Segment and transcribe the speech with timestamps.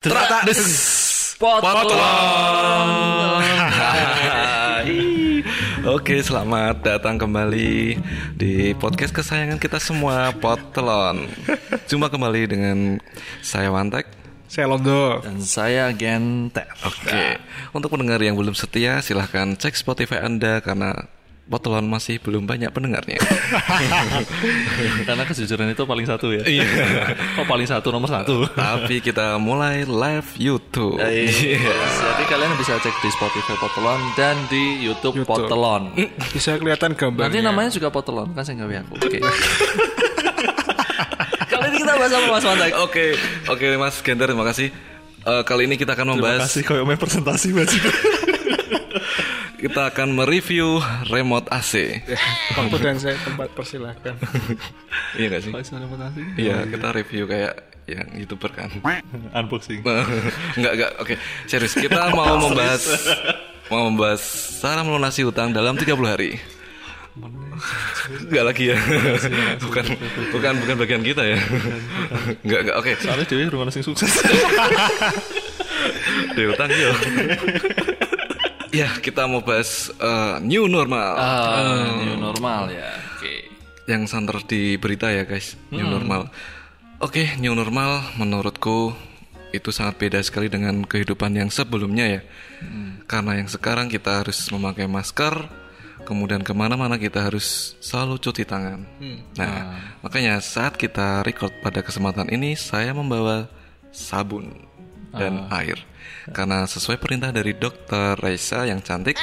[0.00, 0.48] Ternyata
[1.36, 2.00] Potong.
[5.92, 8.00] Oke, selamat datang kembali
[8.32, 11.28] di podcast kesayangan kita semua, Potelon.
[11.84, 12.96] Jumpa kembali dengan
[13.44, 14.08] saya Wantek.
[14.48, 15.20] Saya Londo.
[15.20, 16.72] Dan saya Gentet.
[16.80, 17.36] Oke,
[17.76, 20.96] untuk pendengar yang belum setia, silahkan cek Spotify Anda karena
[21.50, 23.18] Potelon masih belum banyak pendengarnya.
[25.08, 26.46] Karena kejujuran itu paling satu ya.
[26.46, 26.62] Iya.
[27.42, 28.46] oh paling satu nomor satu.
[28.54, 31.02] Tapi kita mulai live YouTube.
[31.02, 31.58] Iya.
[31.74, 35.50] Jadi kalian bisa cek di Spotify Potelon dan di YouTube, YouTube.
[35.50, 35.90] Potelon.
[36.30, 37.26] Bisa kelihatan gambarnya.
[37.26, 38.94] Nanti namanya juga Potelon kan saya nggak aku.
[39.10, 39.18] Oke.
[41.50, 42.72] Kali ini kita bahas apa Mas Wantek?
[42.78, 43.06] Oke,
[43.50, 44.70] oke Mas Genter, terima kasih.
[45.20, 47.74] Eh, kali ini kita akan membahas koyo main presentasi Mas.
[49.60, 50.80] kita akan mereview
[51.12, 52.00] remote AC.
[52.56, 54.16] Waktu dan saya tempat persilahkan.
[55.20, 55.52] iya gak sih?
[55.52, 56.20] presentasi.
[56.40, 58.72] Iya, kita review kayak yang youtuber kan.
[59.38, 59.84] Unboxing.
[60.56, 60.90] enggak, enggak.
[60.96, 61.76] Oke, serius.
[61.76, 62.82] Kita mau membahas
[63.68, 64.22] mau membahas
[64.58, 66.40] cara melunasi utang dalam 30 hari.
[68.26, 68.78] Enggak lagi ya.
[69.60, 69.84] bukan
[70.32, 71.38] bukan bukan bagian kita ya.
[72.40, 72.76] Enggak, enggak.
[72.80, 72.92] Oke.
[72.96, 74.08] Soalnya Dewi rumah sing sukses.
[76.32, 76.96] Di utang yuk.
[78.70, 81.12] Ya, kita mau bahas eh, new normal.
[81.18, 82.90] Ah, new normal ya.
[83.18, 83.50] Oke.
[83.90, 85.58] yang santer di berita ya guys.
[85.74, 86.30] New normal.
[87.02, 88.94] Oke new normal menurutku
[89.50, 92.22] itu sangat beda sekali dengan kehidupan yang sebelumnya ya.
[93.10, 95.50] Karena yang sekarang kita harus memakai masker
[96.06, 98.86] kemudian ke mana-mana kita harus selalu cuci tangan.
[99.34, 99.74] Nah
[100.06, 103.50] makanya saat kita record pada kesempatan ini saya membawa
[103.90, 104.54] sabun
[105.14, 105.78] dan air
[106.30, 109.18] karena sesuai perintah dari dokter Raisa yang cantik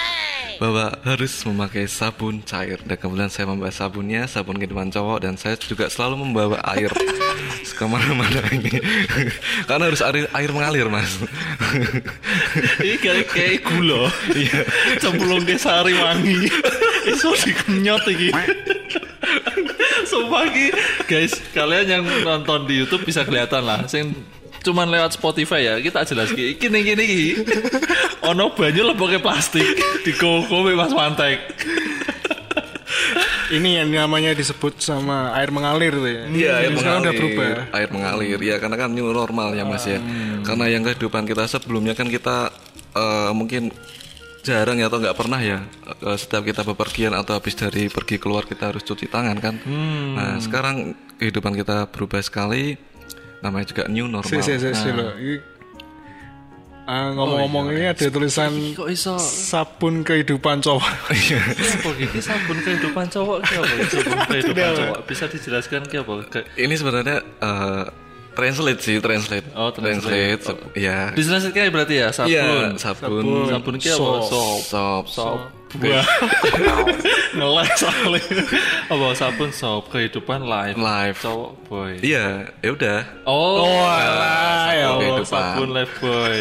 [0.57, 5.53] bahwa harus memakai sabun cair dan kemudian saya membawa sabunnya sabun kehidupan cowok dan saya
[5.55, 6.89] juga selalu membawa air
[7.77, 8.81] ke mana-mana ini
[9.69, 11.21] karena harus air, air mengalir mas
[12.81, 14.09] Ini kayak kayak gula.
[14.33, 14.61] Iya.
[15.01, 16.49] Cemplung ke sari wangi.
[17.09, 18.29] Iso dikenyot iki.
[20.07, 20.71] Sumpah iki,
[21.09, 23.83] guys, kalian yang nonton di YouTube bisa kelihatan lah.
[23.91, 24.15] Sing
[24.67, 27.47] cuman lewat Spotify ya, kita jelas ning kene iki.
[28.27, 29.63] Ono banyu leboke plastik
[30.03, 31.39] di koko Mas Mantek.
[33.47, 36.23] Ini yang namanya disebut sama air mengalir tuh ya.
[36.27, 36.99] Iya, air Sekarang mengalir.
[36.99, 37.47] udah berubah.
[37.71, 40.03] Air mengalir ya karena kan new normal ya Mas ya.
[40.43, 42.51] Karena yang kehidupan kita sebelumnya kan kita
[42.91, 43.71] eh, mungkin
[44.43, 45.63] jarang ya atau nggak pernah ya
[46.03, 49.55] eh, setiap kita bepergian atau habis dari pergi keluar kita harus cuci tangan kan.
[50.15, 52.75] Nah, sekarang kehidupan kita berubah sekali.
[53.39, 54.25] Namanya juga new normal.
[54.25, 55.13] Si, si, si, si, loh.
[55.13, 55.55] Ini-
[56.87, 60.87] Ah, ngomong-ngomong ini ada tulisan Kok iso sabun kehidupan cowok.
[61.11, 63.67] apa iki sabun kehidupan cowok ki apa?
[63.91, 66.13] Sabun kehidupan cowok bisa dijelaskan ki apa?
[66.31, 67.83] Ke- Ini sebenarnya eh,
[68.31, 69.51] translate sih, translate.
[69.51, 70.39] Oh, translate.
[70.39, 71.11] sep- Ya.
[71.11, 72.31] Dijelaskan kayak berarti ya sabun.
[72.31, 73.23] Iya, sabun.
[73.51, 73.99] Sabun ki apa?
[74.23, 74.61] Sop.
[74.63, 75.03] Sop.
[75.11, 75.39] Sop.
[77.37, 78.23] Ngeles soalnya.
[78.87, 80.79] Apa sabun sop kehidupan live.
[80.79, 81.17] Live.
[81.19, 81.91] Cowok boy.
[81.99, 82.99] Iya, ya udah.
[83.27, 85.27] Oh, alah, ya Oh, kehidupan.
[85.27, 86.35] sabun live boy.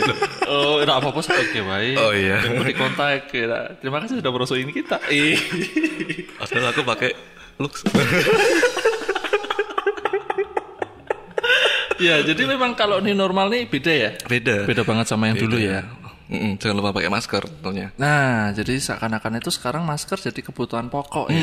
[0.46, 1.96] Oh, enggak apa-apa sih oke baik.
[1.98, 2.38] Oh, iya.
[2.46, 3.74] Penting kontak ya.
[3.82, 5.02] Terima kasih sudah merosokin kita.
[5.10, 5.38] Ih.
[6.38, 7.10] Padahal aku pakai
[7.58, 7.82] Lux.
[11.96, 14.10] ya, jadi memang kalau ini normal nih beda ya.
[14.28, 14.68] Beda.
[14.68, 15.82] Beda banget sama yang dulu ya.
[16.26, 17.94] Mm-mm, jangan lupa pakai masker tentunya.
[17.96, 21.42] Nah, jadi seakan-akan itu sekarang masker jadi kebutuhan pokok ya.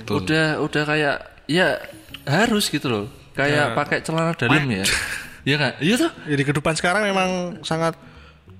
[0.00, 0.24] betul.
[0.24, 1.76] udah udah kayak ya
[2.24, 3.06] harus gitu loh.
[3.36, 4.86] Kayak pakai celana dalam ya.
[5.44, 5.72] Iya kan?
[5.76, 6.10] Iya tuh.
[6.24, 8.00] Jadi kehidupan sekarang memang sangat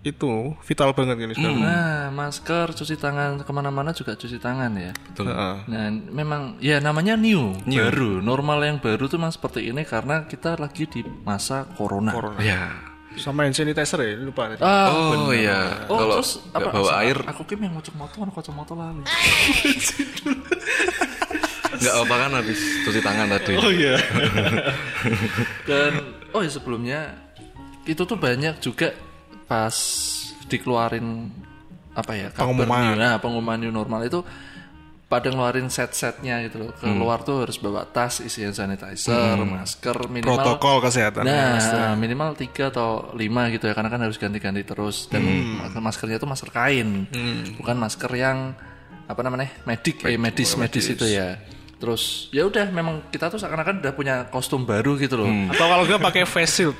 [0.04, 1.64] itu vital banget ini sekarang.
[1.64, 4.92] Nah, masker, cuci tangan ke mana-mana juga cuci tangan ya.
[4.92, 5.32] Betul.
[5.32, 10.60] Nah, memang ya namanya new, baru, normal yang baru tuh mas seperti ini karena kita
[10.60, 12.12] lagi di masa corona.
[12.44, 12.93] Ya.
[13.14, 14.60] Sama hand sanitizer ya, lupa tadi.
[14.60, 15.86] Ah, Oh iya.
[15.86, 16.70] oh Kalau terus nggak apa?
[16.72, 19.02] bawa sa- air, Aku kim yang ngocok motor, aku kacamata lali.
[21.74, 23.52] nggak apa kan habis cuci tangan tadi.
[23.54, 23.94] Oh iya.
[25.68, 25.92] Dan
[26.30, 27.00] oh ya sebelumnya
[27.84, 28.94] itu tuh banyak juga
[29.44, 29.74] pas
[30.46, 31.28] dikeluarin
[31.92, 32.94] apa ya Pengumuman.
[32.94, 34.24] new- nah pengumuman new normal itu
[35.04, 36.70] pada ngeluarin set-setnya gitu loh.
[36.80, 41.22] Keluar tuh harus bawa tas isian sanitizer masker minimal Protokol kesehatan.
[41.28, 45.06] nah minimal tiga atau lima gitu ya karena kan harus ganti-ganti terus.
[45.12, 45.22] Dan
[45.76, 47.06] maskernya tuh masker kain
[47.60, 48.56] bukan masker yang
[49.04, 51.36] apa namanya medik eh medis medis itu ya.
[51.76, 55.28] Terus ya udah memang kita tuh seakan-akan udah punya kostum baru gitu loh.
[55.52, 56.78] Atau kalau enggak pakai face shield.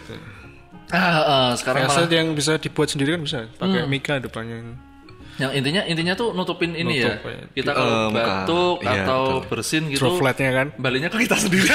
[0.88, 3.38] ah, ah, sekarang Face malah shield yang bisa dibuat sendiri kan bisa.
[3.60, 4.93] Pakai mika depannya.
[5.34, 7.38] Yang intinya intinya tuh nutupin ini ya Nutup, ya.
[7.52, 8.22] kita Eh, kalau muka.
[8.22, 9.48] batuk Iya, atau betul.
[9.48, 10.66] bersin gitu Dropletnya kan.
[10.76, 11.66] baliknya ke kita sendiri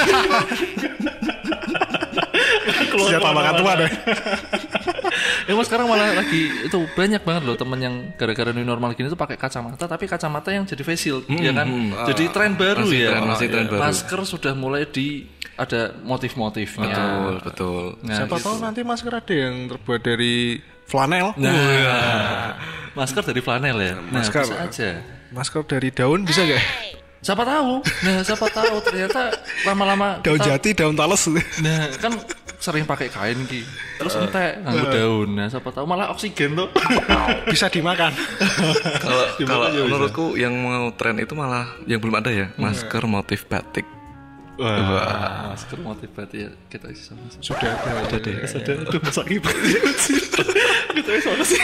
[2.90, 3.90] Senjata makan tua deh.
[5.40, 9.10] Ya mas sekarang malah lagi itu banyak banget loh temen yang gara-gara new normal gini
[9.10, 11.66] tuh pakai kacamata tapi kacamata yang jadi face shield ya kan.
[12.06, 13.08] Jadi tren baru Masih ya.
[13.10, 13.80] tren, masih tren baru.
[13.82, 15.26] Masker sudah mulai di
[15.56, 16.86] ada motif-motifnya.
[16.86, 17.82] Betul, betul.
[18.00, 20.54] Nah, Siapa tahu nanti masker ada yang terbuat dari
[20.86, 21.34] flanel.
[21.34, 22.54] Nah,
[22.92, 23.94] masker dari flanel ya.
[23.96, 24.44] Nah, Masker.
[24.44, 24.90] bisa aja.
[25.30, 26.62] Masker dari daun bisa gak?
[27.20, 27.84] Siapa tahu?
[28.00, 29.28] Nah, siapa tahu ternyata
[29.62, 31.22] lama-lama Daun kita- jati, daun tales.
[31.60, 32.16] Nah, kan
[32.56, 33.60] sering pakai kain ki.
[33.96, 35.28] Terus entek nganggo daun.
[35.36, 36.68] Nah, siapa tahu malah oksigen tuh.
[37.52, 38.16] bisa dimakan.
[39.04, 43.84] Kalau kalau menurutku yang mau tren itu malah yang belum ada ya, masker motif batik.
[44.60, 47.40] Wah, masker motif berarti ya kita isi sama sih.
[47.40, 47.90] Sudah ada.
[48.04, 48.36] Ada deh.
[48.44, 49.56] Ada, aduh masa kibat
[50.96, 51.60] Kita sama sih.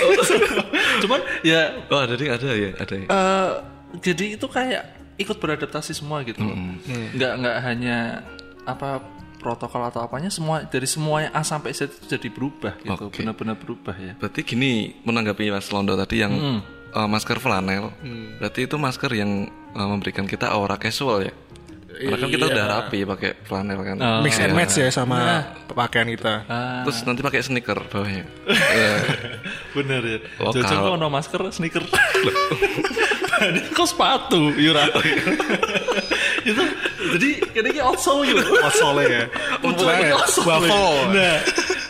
[1.05, 3.07] Cuman ya Oh, ada deh, ada ya, ada ya.
[3.07, 3.51] eh,
[4.01, 4.83] jadi itu kayak
[5.17, 6.57] ikut beradaptasi semua gitu loh.
[7.13, 7.97] Nggak nggak hanya
[8.65, 9.01] apa
[9.37, 13.13] protokol atau apanya semua dari semuanya A sampai Z itu jadi berubah gitu.
[13.13, 13.23] Oke.
[13.23, 14.13] Benar-benar berubah ya.
[14.19, 16.33] Berarti gini menanggapi Mas Londo tadi yang
[16.91, 17.93] eh, masker flanel.
[18.41, 21.35] Berarti itu masker yang eh, memberikan kita aura casual ya.
[21.97, 23.97] Karena kan kita udah rapi pakai flanel kan.
[23.97, 24.21] Oh.
[24.21, 26.45] Mix and match ya sama pakaian kita.
[26.85, 28.25] Terus nanti pakai sneaker bawahnya.
[29.77, 30.19] Bener ya.
[30.41, 30.61] Lokal.
[30.61, 31.85] Jajan kok ono masker sneaker.
[33.37, 34.85] Ini kok sepatu, Yura.
[36.49, 36.63] itu
[37.17, 38.37] jadi kayaknya ini also you.
[38.61, 39.25] Osole ya.
[39.65, 40.45] Also.
[40.45, 41.17] Waffle.
[41.17, 41.41] Nah,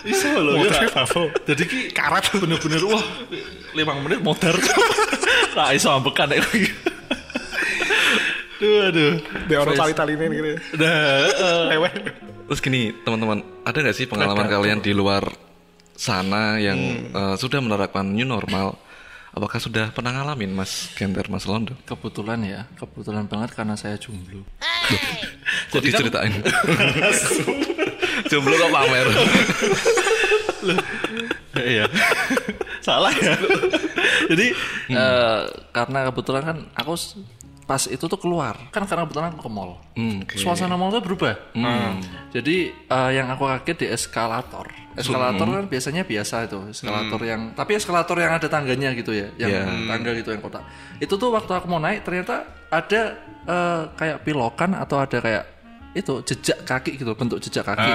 [0.07, 0.71] iso loh Yura.
[0.71, 1.29] Motifnya waffle.
[1.51, 3.05] Jadi ki karat bener-bener wah
[3.75, 4.55] lima menit modar.
[5.59, 6.43] Nah, iso ambekan ya.
[8.57, 9.13] Duh, aduh.
[9.49, 10.51] Biar orang tali-talinin gitu.
[10.81, 11.93] Nah, eh, Lewat.
[12.47, 15.29] Terus gini teman-teman, ada nggak sih pengalaman kalian di luar
[15.97, 16.79] sana yang
[17.11, 18.79] eh, sudah menerapkan new normal?
[19.37, 21.77] Apakah sudah pernah ngalamin Mas Genter, Mas Londo?
[21.85, 24.41] kebetulan ya, kebetulan banget karena saya jomblo.
[25.69, 26.33] Kok diceritain?
[28.33, 29.07] Jomblo kok pamer?
[31.57, 31.85] Iya.
[32.81, 33.35] Salah ya.
[34.31, 34.47] Jadi
[34.93, 35.41] eh,
[35.73, 36.95] karena kebetulan kan aku
[37.67, 39.83] pas itu tuh keluar kan karena kebetulan aku ke mall.
[39.99, 40.39] Hmm, oke.
[40.39, 41.35] Suasana mall tuh berubah.
[42.31, 44.71] Jadi eh, yang aku kaget di eskalator.
[44.97, 49.51] Eskalator kan biasanya biasa itu, eskalator yang tapi eskalator yang ada tangganya gitu ya, yang
[49.53, 49.93] Yeah.
[49.93, 50.65] tangga gitu yang kotak.
[50.97, 55.45] Itu tuh waktu aku mau naik ternyata ada eh, kayak pilokan atau ada kayak
[55.93, 57.91] itu jejak kaki gitu, bentuk jejak kaki.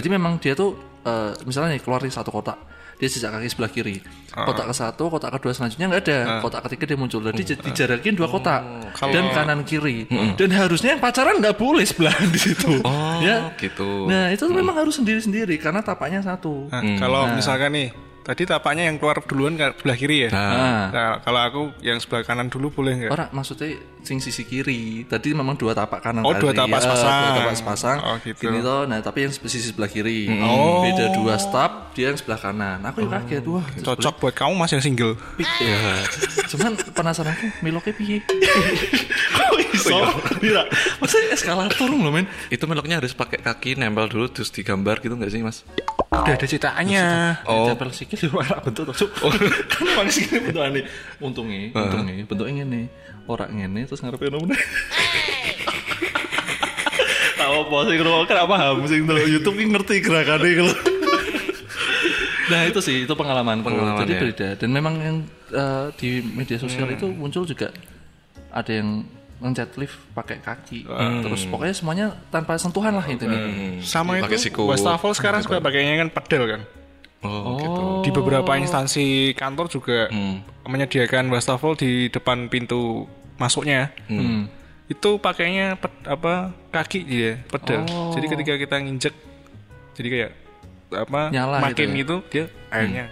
[0.00, 2.56] Jadi memang dia tuh eh, misalnya nih keluar di satu kotak,
[2.96, 3.96] dia jejak kaki sebelah kiri.
[4.28, 6.18] Kotak ke satu, kotak kedua selanjutnya nggak ada.
[6.40, 7.20] Kotak ketiga dia muncul.
[7.22, 8.60] Jadi j- dijarakin dua kotak
[9.06, 10.04] dan kanan kiri.
[10.34, 12.80] Dan harusnya yang pacaran nggak boleh sebelahan di situ.
[12.80, 13.52] Oh, ya.
[13.56, 14.04] gitu.
[14.04, 16.68] Nah itu tuh memang harus sendiri-sendiri karena tapaknya satu.
[16.68, 17.88] Nah, kalau misalkan nih,
[18.26, 20.30] tadi tapaknya yang keluar duluan ke sebelah kiri ya.
[20.34, 23.10] Nah, Nah, kalau aku yang sebelah kanan dulu boleh nggak?
[23.10, 23.70] orang maksudnya
[24.02, 25.06] sing sisi kiri.
[25.06, 27.14] Tadi memang dua tapak kanan Oh, dua tapak Ya, sepasang.
[27.22, 27.98] Dua tapak sepasang.
[28.02, 28.40] Oh, gitu.
[28.42, 28.82] Gini toh.
[28.84, 30.26] Nah tapi yang sisi sebelah kiri.
[30.42, 30.82] Oh.
[30.82, 32.82] Beda dua step, dia yang sebelah kanan.
[32.82, 33.62] Aku yang kaget wah.
[33.70, 35.14] itu Cocok buat kamu mas yang single.
[35.62, 36.02] Ya.
[36.50, 38.18] Cuman penasaran aku miloknya piye?
[39.76, 39.98] Iso?
[40.40, 40.64] Mira,
[40.98, 42.26] maksudnya eskalator loh men.
[42.48, 45.62] Itu meloknya harus pakai kaki nempel dulu terus digambar gitu nggak sih Mas?
[46.06, 47.06] Udah ada citaannya.
[47.46, 47.66] Oh.
[47.70, 49.10] Tempel sikit di warna bentuk tuh.
[49.72, 50.84] kan emang sikit bentuk aneh.
[51.18, 52.82] Untungnya, untungnya bentuknya ngene.
[53.26, 54.60] Orang ngene terus ngarepe ono meneh.
[57.36, 60.74] Tak apa sih kalau kan paham sing ndelok YouTube ki ngerti gerakannya kalau.
[62.46, 64.20] Nah itu sih itu pengalaman Pengalaman, Jadi ya.
[64.22, 65.16] beda dan memang yang
[65.50, 67.74] eh, di media sosial itu muncul juga
[68.54, 69.02] ada yang
[69.36, 70.88] ngecat lift pakai kaki
[71.20, 73.84] terus pokoknya semuanya tanpa sentuhan lah itu nih.
[73.84, 74.64] Sama Pakai itu, siku.
[74.64, 76.60] wastafel sekarang suka pakainya kan pedal kan.
[77.20, 77.82] Oh, gitu.
[78.06, 80.08] Di beberapa instansi kantor juga
[80.64, 83.04] menyediakan wastafel di depan pintu
[83.36, 83.92] masuknya.
[84.08, 84.48] Hmm.
[84.86, 87.84] Itu pakainya ped- apa kaki dia pedal.
[87.90, 88.14] Oh.
[88.14, 89.14] Jadi ketika kita nginjek,
[89.98, 90.32] jadi kayak
[90.86, 93.10] apa Nyala makin gitu itu dia airnya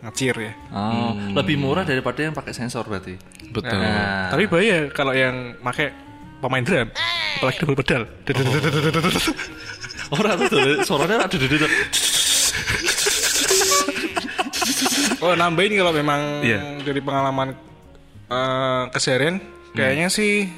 [0.00, 0.52] ngacir ya.
[0.72, 3.16] Oh, lebih murah daripada yang pakai sensor berarti.
[3.50, 3.76] Betul.
[3.76, 5.92] Nah, Tapi bahaya kalau yang pakai
[6.40, 6.88] pemain drum,
[7.36, 8.02] apalagi double pedal.
[10.16, 11.46] orang tuh tuh, suaranya ada di
[15.20, 16.80] Oh nambahin kalau memang Iya.
[16.80, 17.52] dari pengalaman
[18.26, 19.36] eh, keseharian,
[19.74, 20.48] kayaknya sih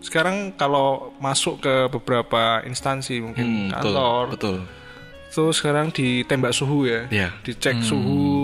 [0.00, 4.56] sekarang kalau masuk ke beberapa instansi mungkin Hmm, betul, kantor, betul.
[5.28, 7.28] itu sekarang ditembak suhu ya, Iya.
[7.44, 8.39] dicek suhu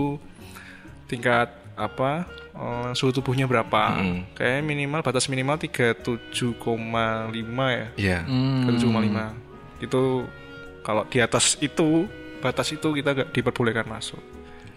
[1.06, 4.25] tingkat apa eh, suhu tubuhnya berapa, Hmm.
[4.32, 7.28] kayaknya minimal batas minimal 37,5
[7.68, 8.18] ya, Iya.
[8.25, 8.64] Hmm.
[8.66, 9.32] 37,5
[9.78, 10.25] itu
[10.80, 12.08] kalau di atas itu
[12.38, 14.20] batas itu kita gak diperbolehkan masuk.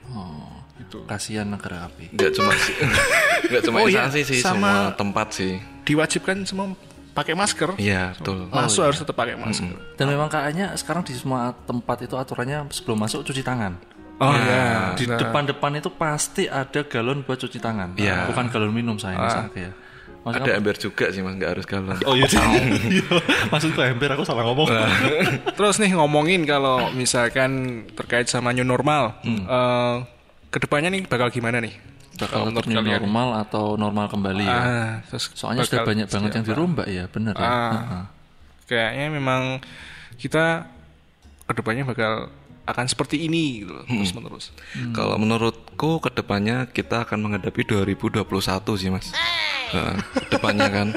[0.09, 0.59] Oh,
[1.05, 2.09] kasihan negara api.
[2.11, 2.51] Nggak cuma
[3.47, 4.09] nggak cuma Oh, iya.
[4.09, 5.53] sih, Sama- semua tempat sih.
[5.85, 6.73] diwajibkan semua
[7.09, 7.77] pakai masker.
[7.77, 8.49] Iya, betul.
[8.49, 9.69] Masuk harus tetap pakai masker.
[9.95, 13.77] Dan memang kayaknya sekarang di semua tempat itu aturannya sebelum masuk cuci tangan.
[14.19, 14.93] Oh ya.
[14.99, 17.95] Di depan-depan itu pasti ada galon buat cuci tangan.
[17.95, 18.27] Iya.
[18.27, 19.71] Bukan galon minum saya ini salah ya.
[20.19, 21.95] Maksudnya Ada ember juga sih mas, nggak harus galon.
[22.03, 22.27] Oh iya,
[23.55, 24.67] maksudku ember aku salah ngomong.
[25.57, 29.95] Terus nih ngomongin kalau misalkan terkait sama new normal, eh,
[30.51, 31.71] ke depannya nih bakal gimana nih?
[32.19, 34.59] Bakal tetap new normal atau normal kembali ya.
[34.59, 37.47] Ah, terus Soalnya sudah banyak banget yang dirombak ya, bener ya.
[37.47, 37.71] Ah.
[37.71, 38.03] Heeh.
[38.69, 39.41] kayaknya memang
[40.21, 40.67] kita
[41.49, 42.29] ke depannya bakal
[42.69, 44.45] akan seperti ini gitu, terus menerus.
[44.93, 48.25] Kalau menurutku ke depannya kita akan menghadapi 2021
[48.79, 49.09] sih mas.
[49.73, 50.87] Heeh, ke depannya kan.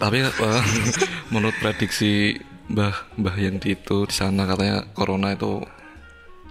[0.00, 0.62] Tapi eh,
[1.32, 2.36] menurut prediksi
[2.68, 5.60] mbah mbah yang di itu di sana katanya corona itu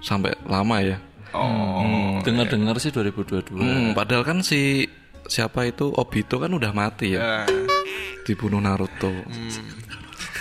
[0.02, 0.98] sampai lama ya.
[1.36, 3.60] Oh, Dengar-dengar sih 2022.
[3.60, 4.88] Hmm, padahal kan si
[5.28, 7.68] siapa itu Obito kan udah mati ya, ya.
[8.24, 9.12] dibunuh Naruto.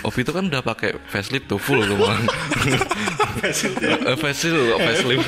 [0.05, 2.21] Obito kan udah pakai facelift tuh full tuh bang.
[3.37, 5.27] Eh, facelift, facelift.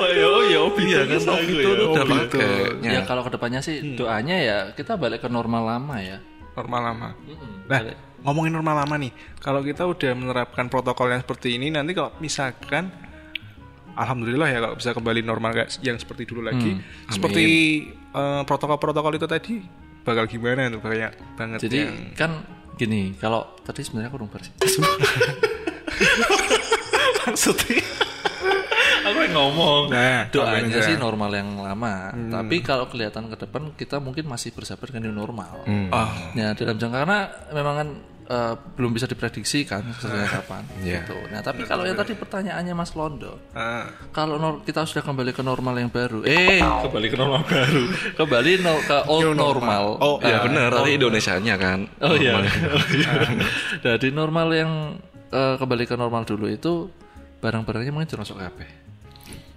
[0.00, 2.50] Oh iya, oh iya, Iya kan Obito tuh udah pakai.
[2.82, 6.18] Ya kalau ke depannya sih doanya ya kita balik ke normal lama ya.
[6.50, 7.08] normal lama.
[7.70, 7.80] Nah,
[8.20, 12.90] ngomongin normal lama nih, kalau kita udah menerapkan protokol yang seperti ini, nanti kalau misalkan,
[13.94, 16.74] alhamdulillah ya kalau bisa kembali normal kayak yang seperti dulu lagi,
[17.08, 17.44] seperti
[18.14, 19.54] eh, protokol-protokol itu tadi,
[20.02, 22.30] bakal gimana tuh banyak banget Jadi yang kan
[22.76, 24.54] gini, kalau tadi sebenarnya aku rumbar sih.
[27.20, 27.84] Maksudnya
[29.04, 29.82] aku yang ngomong.
[29.92, 32.12] Nah, Doanya sih normal yang lama.
[32.14, 35.62] Tapi kalau kelihatan ke depan kita mungkin masih bersabar dengan normal.
[35.68, 37.18] oh, Ya dalam jangka karena
[37.52, 37.88] memang kan
[38.30, 41.02] eh, belum bisa diprediksi kan sebenarnya kapan Iya.
[41.02, 41.18] gitu.
[41.26, 45.42] Nah tapi kalau yang tadi pertanyaannya Mas Londo, ah, kalau nor- kita sudah kembali ke
[45.42, 47.82] normal yang baru, eh kembali ke normal baru,
[48.14, 49.84] kembali no- ke old normal.
[49.98, 51.90] Oh, Ya benar, tapi Indonesianya kan.
[51.98, 52.38] Oh iya.
[52.38, 52.78] Normal.
[53.82, 54.72] Nah, di normal yang
[55.28, 56.86] eh, kembali ke normal dulu itu
[57.40, 58.68] barang-barangnya mungkin termasuk kabeh.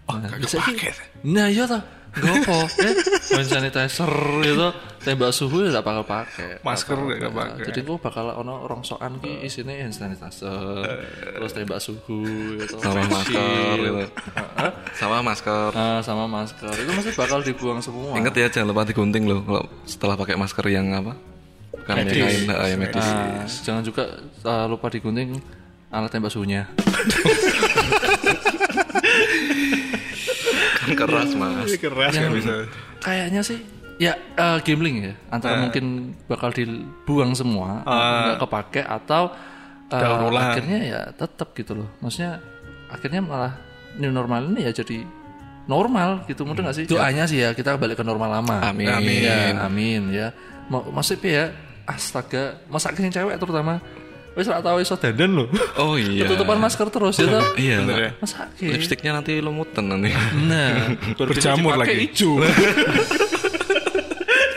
[0.08, 0.58] oh, Nah, bisa.
[1.26, 1.84] Nah, iya toh.
[2.14, 2.94] Apa, eh,
[3.34, 4.68] hand sanitizer itu
[5.04, 6.64] tembak suhu ya gak bakal pakai.
[6.64, 7.52] Masker Gak gak apa-apa.
[7.60, 7.66] pakai.
[7.68, 10.88] Jadi gua bakal ono rongsokan ki isine hand sanitizer,
[11.36, 12.24] terus tembak suhu
[12.58, 12.76] gitu.
[12.80, 14.04] Sama masker gitu.
[14.96, 15.70] Sama masker.
[16.02, 16.74] Sama masker.
[16.74, 18.16] Itu masih bakal dibuang semua.
[18.16, 21.14] Ingat ya jangan lupa digunting loh kalau setelah pakai masker yang apa?
[21.74, 22.24] Bukan yang Medis.
[22.24, 23.04] kain, ah, yang medis.
[23.04, 24.04] Ah, jangan juga
[24.48, 25.36] uh, lupa digunting
[25.92, 26.64] alat tembak suhunya.
[30.80, 31.70] Kan keras mas.
[31.78, 32.54] keras kan bisa.
[33.00, 33.60] Kayaknya sih
[33.98, 37.94] ya eh, gambling ya antara mungkin bakal dibuang semua atau
[38.26, 39.24] nggak kepake atau
[39.90, 40.44] eh, ulang.
[40.50, 42.42] akhirnya ya tetap gitu loh maksudnya
[42.90, 43.54] akhirnya malah
[43.98, 45.06] new normal ini ya jadi
[45.64, 48.90] normal gitu mudah nggak sih doanya sih ya kita balik ke normal lama Amin.
[48.90, 50.28] amin ya amin ya
[50.70, 51.46] maksudnya ya
[51.88, 53.80] astaga masa yang cewek terutama
[54.34, 55.48] wis ora tau iso dandan loh
[55.78, 56.26] Oh iya.
[56.26, 57.86] ketutupan masker terus ya toh Iya.
[57.86, 58.12] Bener ya?
[58.18, 60.10] masa Lipstiknya nanti lumutan nanti.
[60.50, 60.90] nah
[61.30, 62.10] Berjamur lagi.
[62.10, 62.42] hijau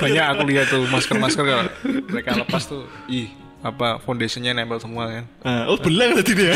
[0.00, 1.65] Banyak aku lihat tuh masker-masker kalau
[2.11, 3.29] mereka lepas tuh, ih
[3.67, 5.25] apa foundationnya nempel semua kan.
[5.43, 6.55] Ah, oh belang tadi dia.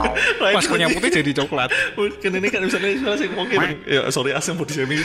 [0.56, 1.72] Maskernya putih jadi coklat.
[1.96, 5.00] kan ini kan misalnya misalnya sing mungkin ya sorry asing body shaming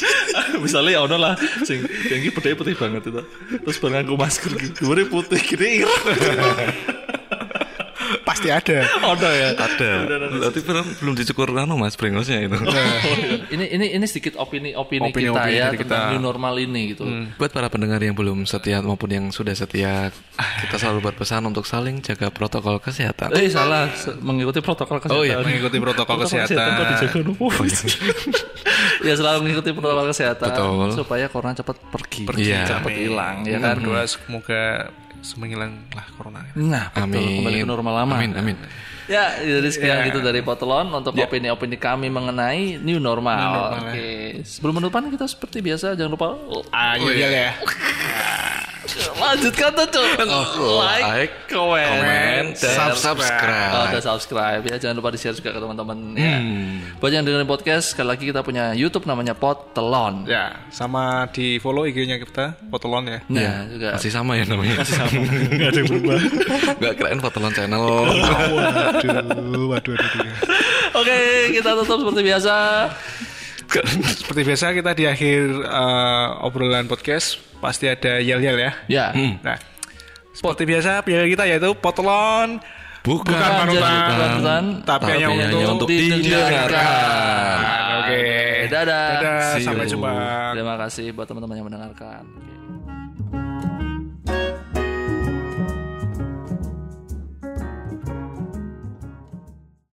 [0.64, 1.34] misalnya ya ono lah
[1.68, 3.22] sing yang bedanya putih banget itu.
[3.60, 5.84] Terus bareng aku masker gitu putih gini
[8.22, 8.82] Pasti ada.
[9.04, 9.90] ono ya Ada.
[10.32, 12.56] Berarti belum belum dicukur anu mas brengosnya itu.
[13.54, 16.12] ini ini ini sedikit opini opini, Opini- kita opini ya tentang kita.
[16.12, 20.10] new normal ini gitu Buat para pendengar yang belum setia maupun yang sudah setia,
[20.60, 23.32] kita selalu berpesan untuk saling jaga protokol kesehatan.
[23.32, 26.56] eh salah mengikuti protokol kesehatan Oh iya, mengikuti protokol kesehatan.
[26.88, 27.46] dijaga nopo?
[29.06, 30.88] ya selalu mengikuti protokol kesehatan Betul.
[30.94, 32.64] supaya corona cepat pergi, Iya.
[32.68, 34.64] cepat hilang ya kan Berdoa semoga
[35.36, 36.40] menghilang lah corona.
[36.54, 37.04] Nah, betul.
[37.06, 37.36] Amin.
[37.42, 38.14] Kembali ke normal lama.
[38.16, 38.56] Amin, amin.
[39.06, 43.86] Ya, jadi sekian gitu dari Potelon untuk opini-opini kami mengenai new normal.
[43.86, 44.42] Oke.
[44.42, 46.34] Sebelum menutupan kita seperti biasa jangan lupa
[46.74, 47.54] Ayo ya.
[49.16, 50.06] lanjutkan tuh Cuk.
[50.78, 53.92] like, like, comment, comment, dan Oh, subscribe.
[53.92, 54.76] dan subscribe ya.
[54.76, 56.36] Jangan lupa di-share juga ke teman-teman ya.
[56.96, 60.24] Buat yang dengerin podcast, sekali lagi kita punya YouTube namanya Potelon.
[60.24, 63.18] Ya, sama di follow IG-nya kita, Potolon ya.
[63.28, 64.80] Nah, juga Masih sama ya namanya.
[64.80, 65.12] Masih sama.
[65.52, 66.18] Enggak ada yang berubah.
[66.76, 67.84] Gak keren Fotolan channel.
[68.06, 70.34] waduh, waduh, waduh, waduh.
[70.96, 71.16] Oke,
[71.52, 72.54] kita tutup seperti biasa.
[74.22, 78.72] Seperti biasa kita di akhir eh, obrolan podcast pasti ada yel-yel ya.
[78.86, 79.06] Ya.
[79.42, 79.58] Nah,
[80.36, 82.60] seperti biasa pilihan kita yaitu Potolon
[83.06, 87.58] Bukan, Bukan panutan, panutan, tapi hanya untuk didengarkan.
[88.02, 88.22] Oke.
[88.66, 89.06] Dadah.
[89.22, 89.94] Dadah, See sampai you.
[89.94, 90.10] jumpa.
[90.58, 92.26] Terima kasih buat teman-teman yang mendengarkan.